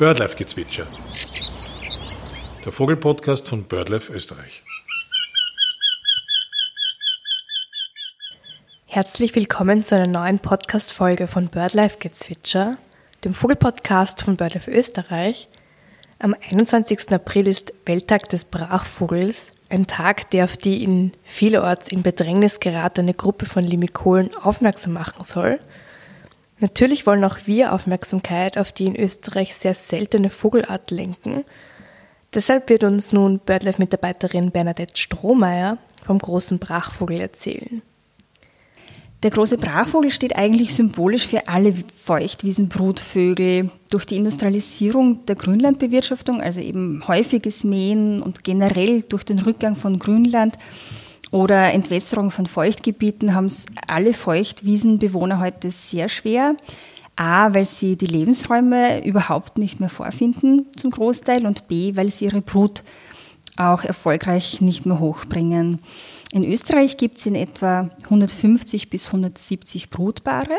[0.00, 0.86] Birdlife-Gezwitscher.
[2.64, 4.62] Der Vogelpodcast von Birdlife Österreich.
[8.86, 12.78] Herzlich willkommen zu einer neuen Podcast-Folge von Birdlife-Gezwitscher,
[13.24, 15.50] dem Vogelpodcast von Birdlife Österreich.
[16.18, 17.12] Am 21.
[17.12, 23.12] April ist Welttag des Brachvogels, ein Tag, der auf die in vielerorts in Bedrängnis geratene
[23.12, 25.60] Gruppe von Limikolen aufmerksam machen soll–
[26.60, 31.44] Natürlich wollen auch wir Aufmerksamkeit auf die in Österreich sehr seltene Vogelart lenken.
[32.34, 37.82] Deshalb wird uns nun BirdLife-Mitarbeiterin Bernadette Strohmeier vom großen Brachvogel erzählen.
[39.22, 43.70] Der große Brachvogel steht eigentlich symbolisch für alle Feuchtwiesenbrutvögel.
[43.90, 49.98] Durch die Industrialisierung der Grünlandbewirtschaftung, also eben häufiges Mähen und generell durch den Rückgang von
[49.98, 50.56] Grünland,
[51.30, 56.56] oder Entwässerung von Feuchtgebieten haben es alle Feuchtwiesenbewohner heute sehr schwer.
[57.16, 62.24] A, weil sie die Lebensräume überhaupt nicht mehr vorfinden zum Großteil und B, weil sie
[62.24, 62.82] ihre Brut
[63.56, 65.80] auch erfolgreich nicht mehr hochbringen.
[66.32, 70.56] In Österreich gibt es in etwa 150 bis 170 Brutpaare,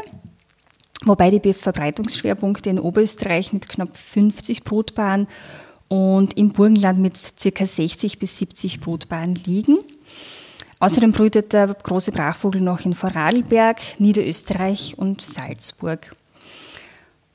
[1.04, 5.28] wobei die Verbreitungsschwerpunkte in Oberösterreich mit knapp 50 Brutpaaren
[5.88, 7.66] und im Burgenland mit ca.
[7.66, 9.80] 60 bis 70 Brutpaaren liegen.
[10.82, 16.16] Außerdem brütet der große Brachvogel noch in Vorarlberg, Niederösterreich und Salzburg.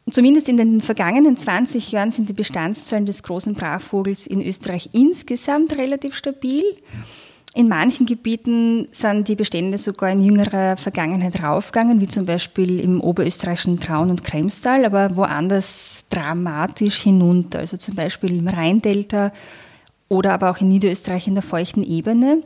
[0.04, 4.90] Und zumindest in den vergangenen 20 Jahren sind die Bestandszahlen des großen Brachvogels in Österreich
[4.92, 6.64] insgesamt relativ stabil.
[7.54, 13.00] In manchen Gebieten sind die Bestände sogar in jüngerer Vergangenheit raufgegangen, wie zum Beispiel im
[13.00, 19.32] oberösterreichischen Traun und Kremstal, aber woanders dramatisch hinunter, also zum Beispiel im Rheindelta
[20.08, 22.42] oder aber auch in Niederösterreich in der feuchten Ebene.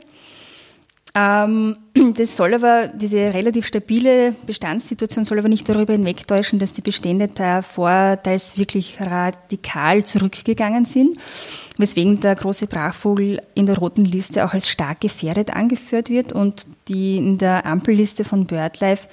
[1.13, 1.77] Ähm,
[2.15, 7.27] das soll aber, diese relativ stabile Bestandssituation soll aber nicht darüber hinwegtäuschen, dass die Bestände
[7.27, 11.17] da vorteils wirklich radikal zurückgegangen sind,
[11.77, 16.65] weswegen der große Brachvogel in der roten Liste auch als stark gefährdet angeführt wird und
[16.87, 19.07] die in der Ampelliste von BirdLife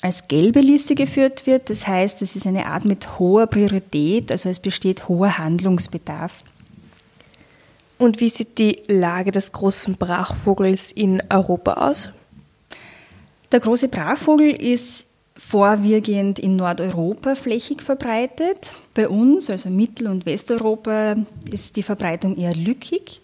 [0.00, 1.70] als gelbe Liste geführt wird.
[1.70, 6.42] Das heißt, es ist eine Art mit hoher Priorität, also es besteht hoher Handlungsbedarf.
[7.98, 12.10] Und wie sieht die Lage des großen Brachvogels in Europa aus?
[13.52, 18.72] Der große Brachvogel ist vorwiegend in Nordeuropa flächig verbreitet.
[18.94, 21.16] Bei uns, also Mittel- und Westeuropa,
[21.50, 23.20] ist die Verbreitung eher lückig.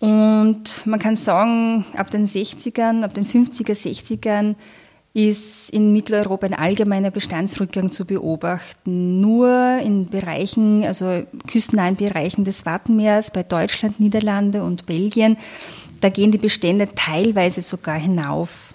[0.00, 4.56] Und man kann sagen, ab den 60ern, ab den 50er, 60ern
[5.14, 9.20] ist in Mitteleuropa ein allgemeiner Bestandsrückgang zu beobachten.
[9.20, 15.36] Nur in Bereichen, also küstennahen Bereichen des Wattenmeers, bei Deutschland, Niederlande und Belgien,
[16.00, 18.72] da gehen die Bestände teilweise sogar hinauf.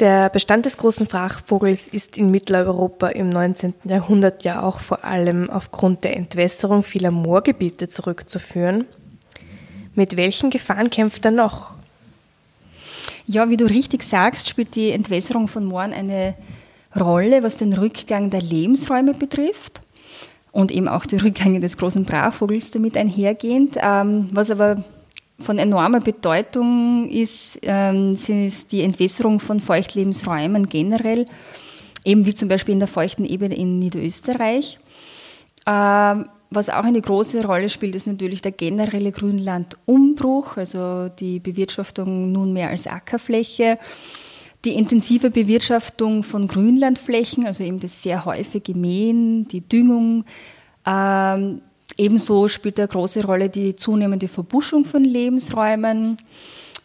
[0.00, 3.74] Der Bestand des großen Frachtvogels ist in Mitteleuropa im 19.
[3.84, 8.86] Jahrhundert ja auch vor allem aufgrund der Entwässerung vieler Moorgebiete zurückzuführen.
[9.94, 11.74] Mit welchen Gefahren kämpft er noch?
[13.26, 16.34] Ja, wie du richtig sagst, spielt die Entwässerung von Mooren eine
[16.98, 19.80] Rolle, was den Rückgang der Lebensräume betrifft
[20.50, 23.76] und eben auch die Rückgänge des großen Brachvogels damit einhergehend.
[23.80, 24.84] Ähm, was aber
[25.38, 31.26] von enormer Bedeutung ist, ähm, ist die Entwässerung von Feuchtlebensräumen generell,
[32.04, 34.78] eben wie zum Beispiel in der feuchten Ebene in Niederösterreich.
[36.54, 42.68] Was auch eine große Rolle spielt, ist natürlich der generelle Grünlandumbruch, also die Bewirtschaftung nunmehr
[42.68, 43.78] als Ackerfläche,
[44.66, 50.24] die intensive Bewirtschaftung von Grünlandflächen, also eben das sehr häufige Mähen, die Düngung.
[50.86, 51.62] Ähm,
[51.96, 56.18] ebenso spielt eine große Rolle die zunehmende Verbuschung von Lebensräumen.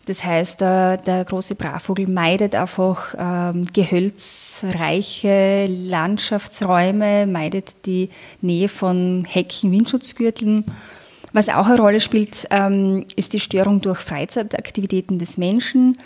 [0.07, 8.09] Das heißt, der, der große Brachvogel meidet einfach ähm, gehölzreiche Landschaftsräume, meidet die
[8.39, 10.63] Nähe von Hecken, Windschutzgürteln.
[11.33, 15.97] Was auch eine Rolle spielt, ähm, ist die Störung durch Freizeitaktivitäten des Menschen.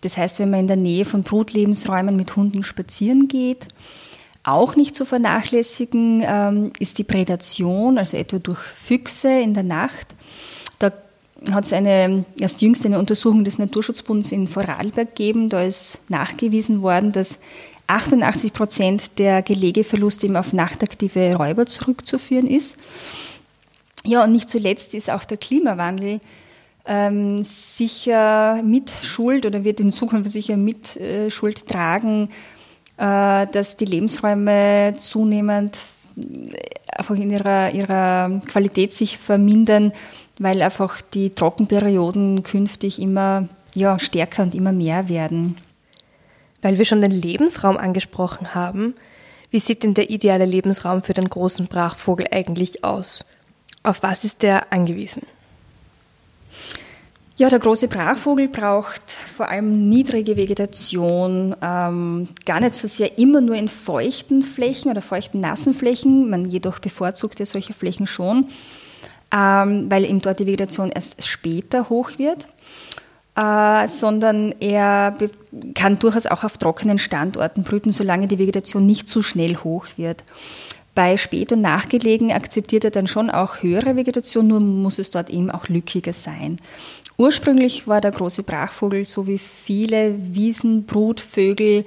[0.00, 3.68] Das heißt, wenn man in der Nähe von Brutlebensräumen mit Hunden spazieren geht,
[4.42, 10.08] auch nicht zu vernachlässigen ähm, ist die Prädation, also etwa durch Füchse in der Nacht
[11.50, 15.48] hat es eine, erst jüngst eine Untersuchung des Naturschutzbundes in Vorarlberg gegeben.
[15.48, 17.38] Da ist nachgewiesen worden, dass
[17.86, 22.76] 88 Prozent der Gelegeverluste eben auf nachtaktive Räuber zurückzuführen ist.
[24.04, 26.20] Ja, und nicht zuletzt ist auch der Klimawandel
[26.86, 32.30] ähm, sicher mit Schuld oder wird in Zukunft sicher mit äh, Schuld tragen,
[32.96, 35.78] äh, dass die Lebensräume zunehmend
[36.90, 39.92] einfach in ihrer, ihrer Qualität sich vermindern
[40.38, 45.56] weil einfach die Trockenperioden künftig immer ja, stärker und immer mehr werden.
[46.62, 48.94] Weil wir schon den Lebensraum angesprochen haben,
[49.50, 53.24] Wie sieht denn der ideale Lebensraum für den großen Brachvogel eigentlich aus?
[53.82, 55.22] Auf was ist der angewiesen?
[57.36, 63.40] Ja, der große Brachvogel braucht vor allem niedrige Vegetation, ähm, gar nicht so sehr immer
[63.40, 66.28] nur in feuchten Flächen oder feuchten, nassen Flächen.
[66.28, 68.48] Man jedoch bevorzugt ja solche Flächen schon,
[69.32, 72.48] ähm, weil ihm dort die Vegetation erst später hoch wird.
[73.36, 75.16] Äh, sondern er
[75.74, 80.24] kann durchaus auch auf trockenen Standorten brüten, solange die Vegetation nicht zu schnell hoch wird.
[80.96, 85.30] Bei Spät- und Nachgelegen akzeptiert er dann schon auch höhere Vegetation, nur muss es dort
[85.30, 86.58] eben auch lückiger sein.
[87.16, 91.84] Ursprünglich war der große Brachvogel, so wie viele Wiesenbrutvögel,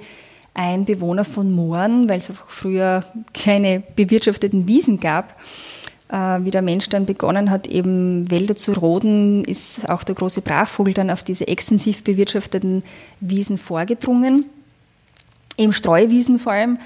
[0.54, 3.04] ein Bewohner von Mooren, weil es einfach früher
[3.34, 5.36] keine bewirtschafteten Wiesen gab.
[6.12, 10.42] Äh, wie der Mensch dann begonnen hat, eben Wälder zu roden, ist auch der große
[10.42, 12.84] Brachvogel dann auf diese extensiv bewirtschafteten
[13.20, 14.44] Wiesen vorgedrungen,
[15.56, 16.78] eben Streuwiesen vor allem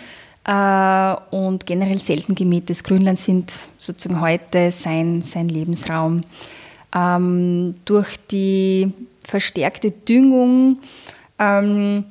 [0.45, 6.23] äh, und generell selten gemähtes Grünland sind sozusagen heute sein, sein Lebensraum.
[6.95, 8.93] Ähm, durch die
[9.25, 10.79] verstärkte Düngung
[11.41, 12.05] ähm,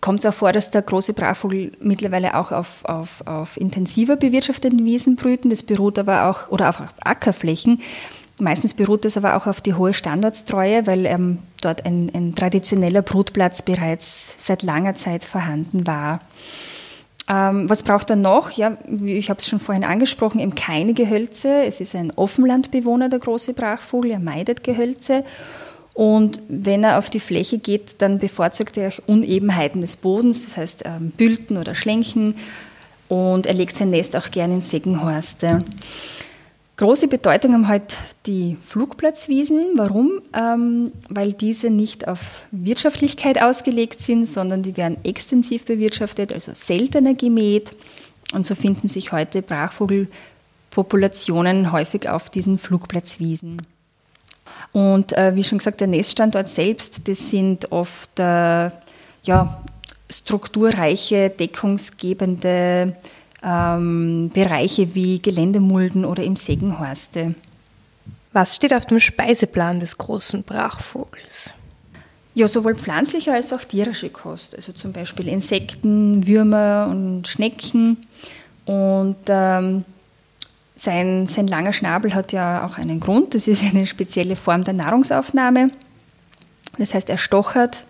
[0.00, 4.84] kommt es auch vor, dass der große Brachvogel mittlerweile auch auf, auf, auf intensiver bewirtschafteten
[4.84, 5.50] Wiesen brüten.
[5.50, 7.80] Das beruht aber auch, oder auf Ackerflächen.
[8.40, 13.02] Meistens beruht das aber auch auf die hohe Standardstreue, weil ähm, dort ein, ein traditioneller
[13.02, 16.20] Brutplatz bereits seit langer Zeit vorhanden war.
[17.28, 18.52] Ähm, was braucht er noch?
[18.52, 21.64] Ja, ich habe es schon vorhin angesprochen, eben keine Gehölze.
[21.64, 24.12] Es ist ein Offenlandbewohner, der große Brachvogel.
[24.12, 25.24] Er meidet Gehölze.
[25.98, 30.84] Und wenn er auf die Fläche geht, dann bevorzugt er Unebenheiten des Bodens, das heißt
[30.86, 32.36] ähm, Bülten oder Schlenchen.
[33.08, 35.64] Und er legt sein Nest auch gerne in Seggenhorste.
[36.76, 39.72] Große Bedeutung haben halt die Flugplatzwiesen.
[39.74, 40.22] Warum?
[40.32, 47.14] Ähm, weil diese nicht auf Wirtschaftlichkeit ausgelegt sind, sondern die werden extensiv bewirtschaftet, also seltener
[47.14, 47.72] gemäht.
[48.32, 53.66] Und so finden sich heute Brachvogelpopulationen häufig auf diesen Flugplatzwiesen.
[54.72, 58.70] Und äh, wie schon gesagt, der Neststandort selbst, das sind oft äh,
[59.22, 59.62] ja,
[60.10, 62.96] strukturreiche, deckungsgebende
[63.42, 67.34] ähm, Bereiche wie Geländemulden oder im Segenhorste.
[68.32, 71.54] Was steht auf dem Speiseplan des großen Brachvogels?
[72.34, 77.96] Ja, sowohl pflanzliche als auch tierische Kost, also zum Beispiel Insekten, Würmer und Schnecken.
[78.64, 79.84] Und ähm,
[80.80, 84.74] sein, sein langer Schnabel hat ja auch einen Grund, das ist eine spezielle Form der
[84.74, 85.70] Nahrungsaufnahme.
[86.78, 87.84] Das heißt, er stochert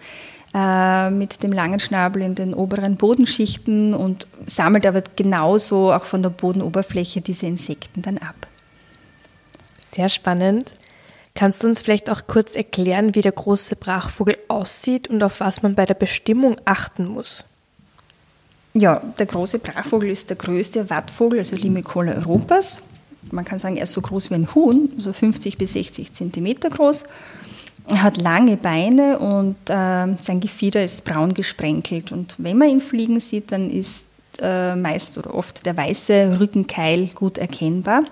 [0.54, 6.22] äh, mit dem langen Schnabel in den oberen Bodenschichten und sammelt aber genauso auch von
[6.22, 8.46] der Bodenoberfläche diese Insekten dann ab.
[9.92, 10.72] Sehr spannend.
[11.34, 15.62] Kannst du uns vielleicht auch kurz erklären, wie der große Brachvogel aussieht und auf was
[15.62, 17.44] man bei der Bestimmung achten muss?
[18.74, 22.82] Ja, der große Brachvogel ist der größte Wattvogel, also Limicola Europas.
[23.30, 26.70] Man kann sagen, er ist so groß wie ein Huhn, so 50 bis 60 Zentimeter
[26.70, 27.04] groß
[27.90, 32.12] er hat lange Beine und äh, sein Gefieder ist braun gesprenkelt.
[32.12, 34.04] Und wenn man ihn fliegen sieht, dann ist
[34.40, 38.04] äh, meist oder oft der weiße Rückenkeil gut erkennbar.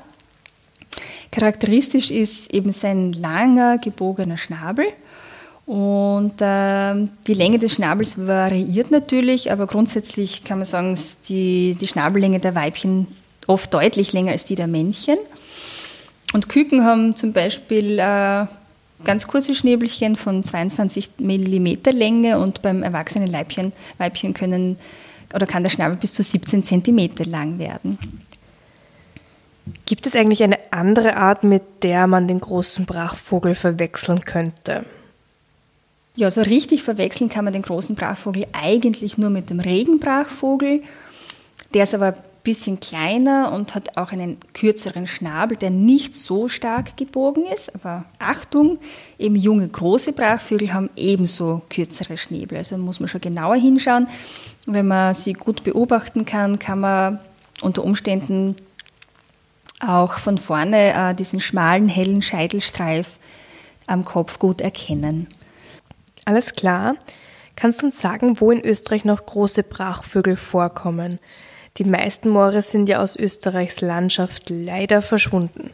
[1.30, 4.86] Charakteristisch ist eben sein langer, gebogener Schnabel.
[5.66, 11.74] Und äh, die Länge des Schnabels variiert natürlich, aber grundsätzlich kann man sagen, ist die,
[11.74, 13.08] die Schnabellänge der Weibchen
[13.48, 15.18] oft deutlich länger als die der Männchen.
[16.32, 18.46] Und Küken haben zum Beispiel äh,
[19.04, 24.78] ganz kurze Schnäbelchen von 22 mm Länge und beim erwachsenen Leibchen, Weibchen können
[25.34, 27.98] oder kann der Schnabel bis zu 17 cm lang werden.
[29.84, 34.84] Gibt es eigentlich eine andere Art, mit der man den großen Brachvogel verwechseln könnte?
[36.16, 40.82] Ja, so richtig verwechseln kann man den großen Brachvogel eigentlich nur mit dem Regenbrachvogel.
[41.74, 46.96] Der ist aber bisschen kleiner und hat auch einen kürzeren Schnabel, der nicht so stark
[46.96, 47.74] gebogen ist.
[47.74, 48.78] Aber Achtung,
[49.18, 52.56] eben junge große Brachvögel haben ebenso kürzere Schnäbel.
[52.56, 54.06] Also muss man schon genauer hinschauen.
[54.64, 57.18] Wenn man sie gut beobachten kann, kann man
[57.62, 58.54] unter Umständen
[59.84, 63.18] auch von vorne äh, diesen schmalen, hellen Scheitelstreif
[63.88, 65.26] am Kopf gut erkennen.
[66.26, 66.96] Alles klar.
[67.54, 71.18] Kannst du uns sagen, wo in Österreich noch große Brachvögel vorkommen?
[71.78, 75.70] Die meisten Moore sind ja aus Österreichs Landschaft leider verschwunden.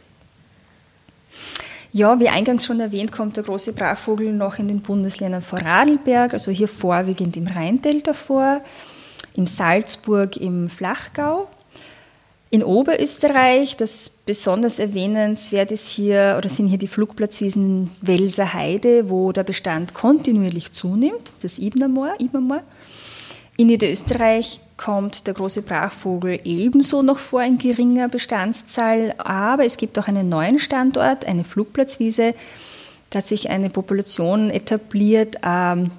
[1.91, 6.51] Ja, wie eingangs schon erwähnt, kommt der große Brachvogel noch in den Bundesländern Vorarlberg, also
[6.51, 8.61] hier vorwiegend im Rheindelta vor,
[9.35, 11.47] in Salzburg im Flachgau.
[12.53, 19.31] In Oberösterreich, das besonders erwähnenswert ist hier, oder sind hier die Flugplatzwiesen Welser Heide, wo
[19.31, 22.61] der Bestand kontinuierlich zunimmt, das Ibnermoor, Ibnermoor.
[23.57, 29.97] In Niederösterreich kommt der große Brachvogel ebenso noch vor in geringer Bestandszahl, aber es gibt
[29.97, 32.35] auch einen neuen Standort, eine Flugplatzwiese.
[33.09, 35.37] Da hat sich eine Population etabliert.
[35.43, 35.89] Ähm,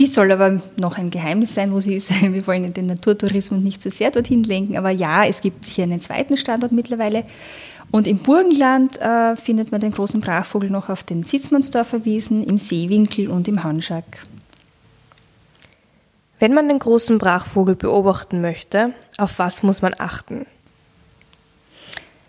[0.00, 2.10] die soll aber noch ein Geheimnis sein, wo sie ist.
[2.20, 6.00] Wir wollen den Naturtourismus nicht so sehr dorthin lenken, aber ja, es gibt hier einen
[6.00, 7.24] zweiten Standort mittlerweile.
[7.90, 12.58] Und im Burgenland äh, findet man den großen Brachvogel noch auf den Sitzmannsdorfer Wiesen, im
[12.58, 14.26] Seewinkel und im Hanschack.
[16.40, 20.46] Wenn man den großen Brachvogel beobachten möchte, auf was muss man achten?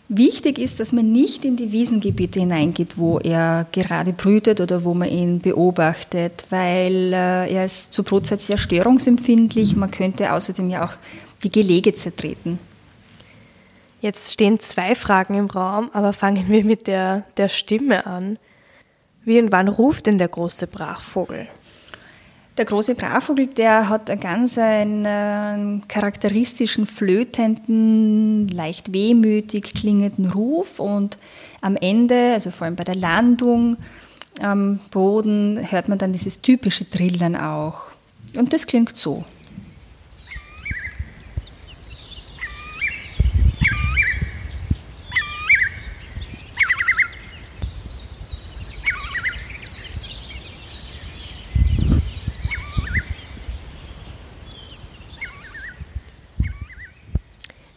[0.07, 4.93] Wichtig ist, dass man nicht in die Wiesengebiete hineingeht, wo er gerade brütet oder wo
[4.93, 9.75] man ihn beobachtet, weil äh, er ist zur Brutzeit sehr störungsempfindlich.
[9.75, 10.93] Man könnte außerdem ja auch
[11.43, 12.59] die Gelege zertreten.
[13.99, 18.37] Jetzt stehen zwei Fragen im Raum, aber fangen wir mit der, der Stimme an.
[19.23, 21.47] Wie und wann ruft denn der große Brachvogel?
[22.57, 30.79] Der große Brachvogel, der hat einen ganz einen, einen charakteristischen, flötenden, leicht wehmütig klingenden Ruf
[30.79, 31.17] und
[31.61, 33.75] am Ende, also vor allem bei der Landung
[34.41, 37.91] am Boden, hört man dann dieses typische Trillern auch.
[38.35, 39.25] Und das klingt so.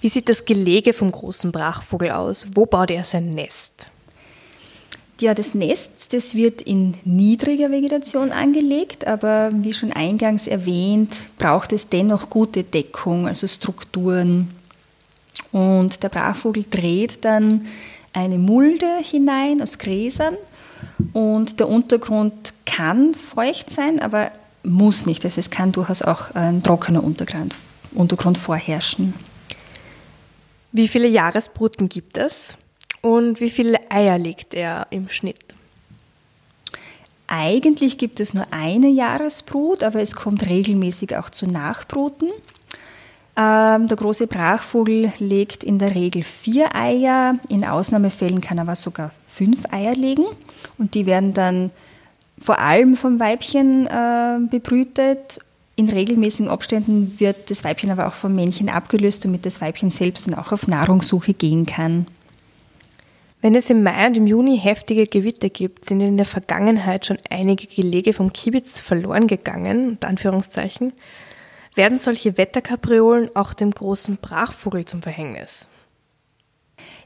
[0.08, 2.46] Wie sieht das Gelege vom großen Brachvogel aus?
[2.54, 3.88] Wo baut er sein Nest?
[5.20, 11.74] Ja, das Nest, das wird in niedriger Vegetation angelegt, aber wie schon eingangs erwähnt, braucht
[11.74, 14.48] es dennoch gute Deckung, also Strukturen.
[15.52, 17.66] Und der Brachvogel dreht dann
[18.14, 20.38] eine Mulde hinein aus Gräsern
[21.12, 24.30] und der Untergrund kann feucht sein, aber
[24.62, 25.26] muss nicht.
[25.26, 27.54] Also es kann durchaus auch ein trockener Untergrund,
[27.92, 29.12] Untergrund vorherrschen.
[30.72, 32.56] Wie viele Jahresbruten gibt es
[33.00, 35.38] und wie viele Eier legt er im Schnitt?
[37.26, 42.30] Eigentlich gibt es nur eine Jahresbrut, aber es kommt regelmäßig auch zu Nachbruten.
[43.36, 48.74] Ähm, der große Brachvogel legt in der Regel vier Eier, in Ausnahmefällen kann er aber
[48.74, 50.24] sogar fünf Eier legen
[50.76, 51.70] und die werden dann
[52.40, 55.38] vor allem vom Weibchen äh, bebrütet
[55.78, 60.26] in regelmäßigen Abständen wird das Weibchen aber auch vom Männchen abgelöst, damit das Weibchen selbst
[60.26, 62.08] dann auch auf Nahrungssuche gehen kann.
[63.40, 67.18] Wenn es im Mai und im Juni heftige Gewitter gibt, sind in der Vergangenheit schon
[67.30, 70.92] einige Gelege vom Kibitz verloren gegangen, unter Anführungszeichen,
[71.76, 75.68] werden solche Wetterkapriolen auch dem großen Brachvogel zum Verhängnis.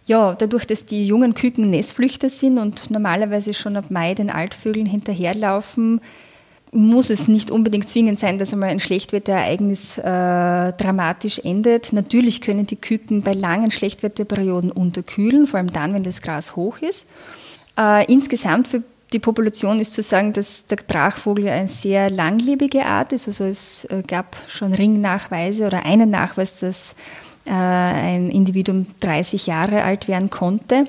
[0.07, 4.87] Ja, dadurch, dass die jungen Küken Nestflüchter sind und normalerweise schon ab Mai den Altvögeln
[4.87, 6.01] hinterherlaufen,
[6.73, 11.93] muss es nicht unbedingt zwingend sein, dass einmal ein Schlechtwetterereignis äh, dramatisch endet.
[11.93, 16.79] Natürlich können die Küken bei langen Schlechtwetterperioden unterkühlen, vor allem dann, wenn das Gras hoch
[16.79, 17.07] ist.
[17.79, 23.13] Äh, insgesamt für die Population ist zu sagen, dass der Brachvogel eine sehr langlebige Art
[23.13, 23.29] ist.
[23.29, 26.95] Also es äh, gab schon Ringnachweise oder einen Nachweis, dass
[27.45, 30.87] äh, ein Individuum 30 Jahre alt werden konnte.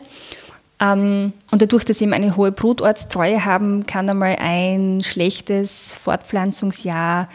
[0.79, 7.29] Ähm, und dadurch, dass sie eben eine hohe Brutortstreue haben, kann einmal ein schlechtes Fortpflanzungsjahr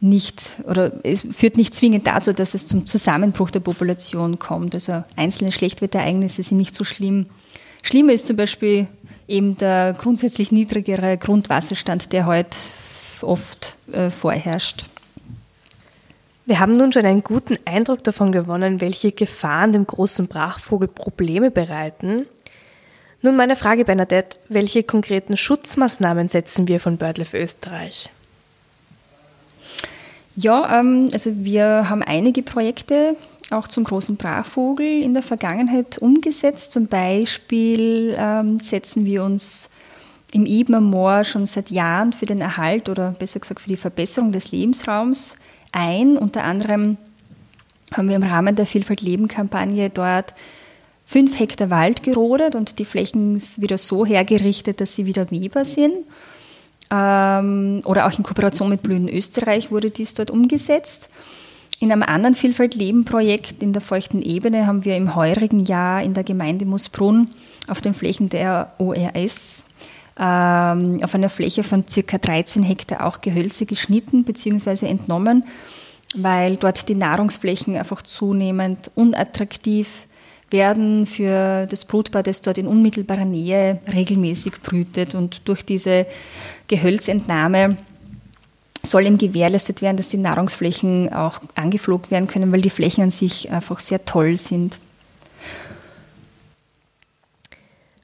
[0.00, 4.74] nicht oder es führt nicht zwingend dazu, dass es zum Zusammenbruch der Population kommt.
[4.74, 7.26] Also einzelne Schlechtwetterereignisse sind nicht so schlimm.
[7.82, 8.88] Schlimmer ist zum Beispiel
[9.28, 12.56] eben der grundsätzlich niedrigere Grundwasserstand, der heute
[13.20, 14.86] oft äh, vorherrscht.
[16.46, 21.50] Wir haben nun schon einen guten Eindruck davon gewonnen, welche Gefahren dem großen Brachvogel Probleme
[21.50, 22.26] bereiten.
[23.22, 24.38] Nun meine Frage, Bernadette.
[24.48, 28.08] Welche konkreten Schutzmaßnahmen setzen wir von BirdLife Österreich?
[30.36, 33.16] Ja, ähm, also wir haben einige Projekte
[33.50, 36.72] auch zum großen Brachvogel in der Vergangenheit umgesetzt.
[36.72, 39.68] Zum Beispiel ähm, setzen wir uns
[40.32, 44.32] im Ibner Moor schon seit Jahren für den Erhalt oder besser gesagt für die Verbesserung
[44.32, 45.34] des Lebensraums
[45.72, 46.16] ein.
[46.16, 46.96] Unter anderem
[47.92, 50.32] haben wir im Rahmen der Vielfalt Leben Kampagne dort
[51.10, 56.04] fünf Hektar Wald gerodet und die Flächen wieder so hergerichtet, dass sie wieder mähbar sind.
[56.88, 61.08] Ähm, oder auch in Kooperation mit Blühen Österreich wurde dies dort umgesetzt.
[61.80, 66.22] In einem anderen Vielfalt-Leben-Projekt in der feuchten Ebene haben wir im heurigen Jahr in der
[66.22, 67.32] Gemeinde Moosbrunn
[67.66, 69.64] auf den Flächen der ORS
[70.16, 72.18] ähm, auf einer Fläche von ca.
[72.18, 74.86] 13 Hektar auch Gehölze geschnitten bzw.
[74.86, 75.44] entnommen,
[76.14, 80.06] weil dort die Nahrungsflächen einfach zunehmend unattraktiv
[80.50, 85.14] werden für das Brutpaar, das dort in unmittelbarer Nähe regelmäßig brütet.
[85.14, 86.06] Und durch diese
[86.68, 87.76] Gehölzentnahme
[88.82, 93.10] soll ihm gewährleistet werden, dass die Nahrungsflächen auch angeflogen werden können, weil die Flächen an
[93.10, 94.78] sich einfach sehr toll sind.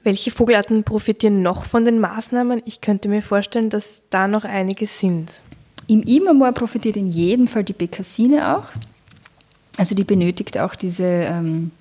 [0.03, 2.61] Welche Vogelarten profitieren noch von den Maßnahmen?
[2.65, 5.31] Ich könnte mir vorstellen, dass da noch einige sind.
[5.87, 8.67] Im Immermoor profitiert in jedem Fall die Bekassine auch.
[9.77, 11.71] Also die benötigt auch diese ähm,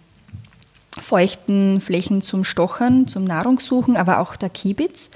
[1.01, 5.11] feuchten Flächen zum Stochern, zum Nahrungssuchen, aber auch der Kiebitz.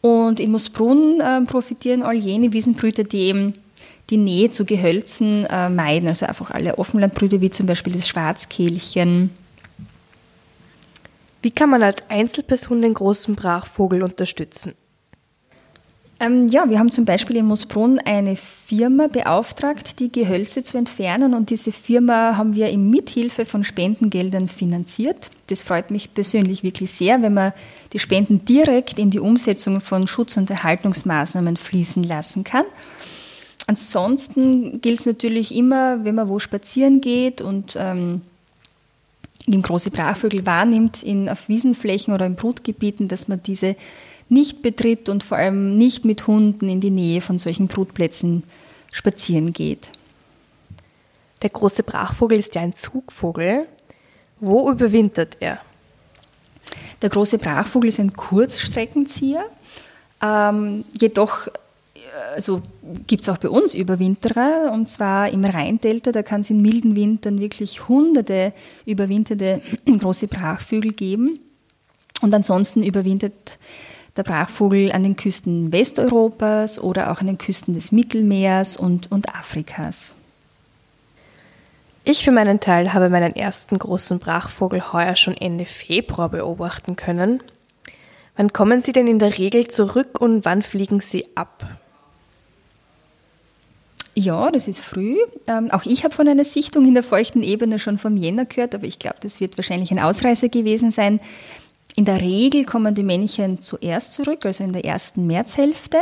[0.00, 3.54] Und in Moosbrunn äh, profitieren all jene Wiesenbrüter, die eben
[4.08, 9.30] die Nähe zu Gehölzen äh, meiden, also einfach alle Offenlandbrüter, wie zum Beispiel das Schwarzkehlchen.
[11.42, 14.74] Wie kann man als Einzelperson den großen Brachvogel unterstützen?
[16.20, 21.32] Ähm, ja, wir haben zum Beispiel in Moosbrunn eine Firma beauftragt, die Gehölze zu entfernen
[21.32, 25.30] und diese Firma haben wir in Mithilfe von Spendengeldern finanziert.
[25.46, 27.54] Das freut mich persönlich wirklich sehr, wenn man
[27.94, 32.66] die Spenden direkt in die Umsetzung von Schutz- und Erhaltungsmaßnahmen fließen lassen kann.
[33.66, 38.20] Ansonsten gilt es natürlich immer, wenn man wo spazieren geht und ähm,
[39.46, 43.76] eben große Brachvögel wahrnimmt in, auf Wiesenflächen oder in Brutgebieten, dass man diese
[44.30, 48.44] nicht betritt und vor allem nicht mit Hunden in die Nähe von solchen Brutplätzen
[48.92, 49.86] spazieren geht.
[51.42, 53.66] Der große Brachvogel ist ja ein Zugvogel.
[54.38, 55.60] Wo überwintert er?
[57.02, 59.44] Der große Brachvogel ist ein Kurzstreckenzieher.
[60.22, 61.48] Ähm, jedoch
[62.34, 62.62] also
[63.06, 66.96] gibt es auch bei uns Überwinterer, und zwar im Rheindelta, da kann es in milden
[66.96, 68.52] Wintern wirklich hunderte
[68.86, 71.40] überwinterte große Brachvögel geben.
[72.20, 73.32] Und ansonsten überwintert
[74.16, 79.34] der Brachvogel an den Küsten Westeuropas oder auch an den Küsten des Mittelmeers und, und
[79.34, 80.14] Afrikas.
[82.04, 87.42] Ich für meinen Teil habe meinen ersten großen Brachvogel heuer schon Ende Februar beobachten können.
[88.36, 91.78] Wann kommen Sie denn in der Regel zurück und wann fliegen Sie ab?
[94.14, 95.16] Ja, das ist früh.
[95.46, 98.74] Ähm, auch ich habe von einer Sichtung in der feuchten Ebene schon vom Jänner gehört,
[98.74, 101.20] aber ich glaube, das wird wahrscheinlich ein Ausreißer gewesen sein.
[101.96, 105.98] In der Regel kommen die Männchen zuerst zurück, also in der ersten Märzhälfte,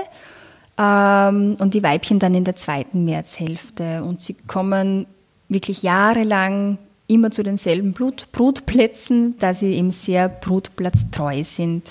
[0.78, 4.04] ähm, und die Weibchen dann in der zweiten Märzhälfte.
[4.04, 5.06] Und sie kommen
[5.48, 11.84] wirklich jahrelang immer zu denselben Blut Brutplätzen, da sie eben sehr brutplatztreu sind.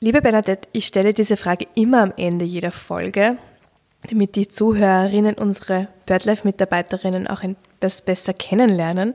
[0.00, 3.36] Liebe Bernadette, ich stelle diese Frage immer am Ende jeder Folge,
[4.08, 9.14] damit die Zuhörerinnen unsere BirdLife-Mitarbeiterinnen auch etwas besser kennenlernen.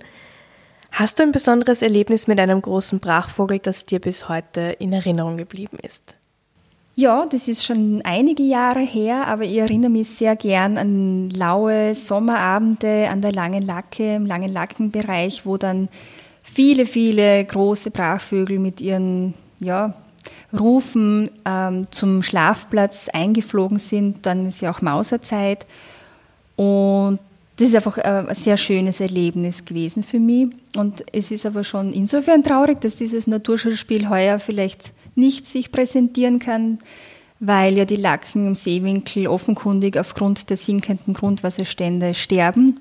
[0.91, 5.38] Hast du ein besonderes Erlebnis mit einem großen Brachvogel, das dir bis heute in Erinnerung
[5.38, 6.15] geblieben ist?
[6.95, 11.93] Ja, das ist schon einige Jahre her, aber ich erinnere mich sehr gern an laue
[11.93, 15.89] Sommerabende an der Langen Lacke, im Langen Lackenbereich, wo dann
[16.41, 19.93] viele, viele große Brachvögel mit ihren ja,
[20.60, 24.26] Rufen ähm, zum Schlafplatz eingeflogen sind.
[24.26, 25.65] Dann ist ja auch Mauserzeit.
[26.56, 27.19] Und
[27.58, 30.50] das ist einfach ein sehr schönes Erlebnis gewesen für mich.
[30.76, 36.39] Und es ist aber schon insofern traurig, dass dieses Naturschauspiel heuer vielleicht nicht sich präsentieren
[36.39, 36.78] kann,
[37.39, 42.80] weil ja die Lacken im Seewinkel offenkundig aufgrund der sinkenden Grundwasserstände sterben.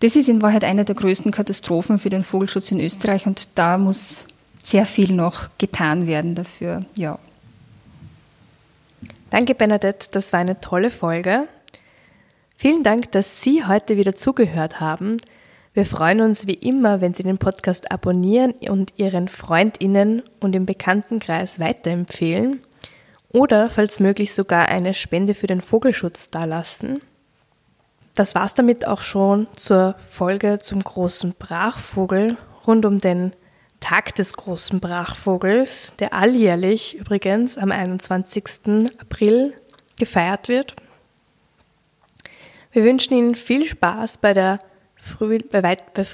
[0.00, 3.78] Das ist in Wahrheit eine der größten Katastrophen für den Vogelschutz in Österreich und da
[3.78, 4.24] muss
[4.62, 6.84] sehr viel noch getan werden dafür.
[6.98, 7.20] Ja.
[9.30, 10.08] Danke, Bernadette.
[10.10, 11.46] Das war eine tolle Folge.
[12.56, 15.16] Vielen Dank, dass Sie heute wieder zugehört haben.
[15.74, 20.66] Wir freuen uns wie immer, wenn Sie den Podcast abonnieren und Ihren Freundinnen und im
[20.66, 22.60] Bekanntenkreis weiterempfehlen
[23.28, 27.02] oder falls möglich sogar eine Spende für den Vogelschutz dalassen.
[28.14, 33.32] Das war's damit auch schon zur Folge zum großen Brachvogel rund um den
[33.80, 38.92] Tag des großen Brachvogels, der alljährlich übrigens am 21.
[39.00, 39.54] April
[39.98, 40.76] gefeiert wird.
[42.74, 44.58] Wir wünschen Ihnen viel Spaß bei der
[44.96, 46.04] Früh bei weit, bei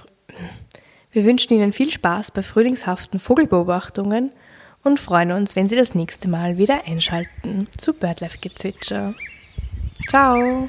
[1.11, 4.33] Wir wünschen Ihnen viel Spaß bei frühlingshaften Vogelbeobachtungen
[4.85, 9.15] und freuen uns, wenn Sie das nächste Mal wieder einschalten zu BirdLife Gezwitscher.
[10.07, 10.69] Ciao!